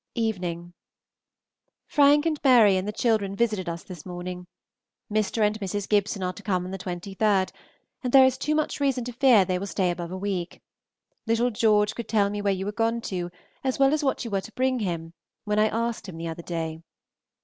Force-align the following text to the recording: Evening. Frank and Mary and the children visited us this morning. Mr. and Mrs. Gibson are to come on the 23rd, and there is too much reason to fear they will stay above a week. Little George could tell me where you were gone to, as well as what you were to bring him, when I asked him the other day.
Evening. 0.15 0.73
Frank 1.85 2.25
and 2.25 2.39
Mary 2.43 2.75
and 2.75 2.87
the 2.87 2.91
children 2.91 3.35
visited 3.35 3.69
us 3.69 3.83
this 3.83 4.03
morning. 4.03 4.47
Mr. 5.13 5.45
and 5.45 5.59
Mrs. 5.59 5.87
Gibson 5.87 6.23
are 6.23 6.33
to 6.33 6.41
come 6.41 6.65
on 6.65 6.71
the 6.71 6.79
23rd, 6.79 7.51
and 8.03 8.11
there 8.11 8.25
is 8.25 8.35
too 8.35 8.55
much 8.55 8.79
reason 8.79 9.03
to 9.03 9.11
fear 9.13 9.45
they 9.45 9.59
will 9.59 9.67
stay 9.67 9.91
above 9.91 10.09
a 10.11 10.17
week. 10.17 10.59
Little 11.27 11.51
George 11.51 11.93
could 11.93 12.07
tell 12.07 12.31
me 12.31 12.41
where 12.41 12.51
you 12.51 12.65
were 12.65 12.71
gone 12.71 12.99
to, 13.01 13.29
as 13.63 13.77
well 13.77 13.93
as 13.93 14.03
what 14.03 14.25
you 14.25 14.31
were 14.31 14.41
to 14.41 14.51
bring 14.53 14.79
him, 14.79 15.13
when 15.43 15.59
I 15.59 15.67
asked 15.67 16.09
him 16.09 16.17
the 16.17 16.29
other 16.29 16.41
day. 16.41 16.81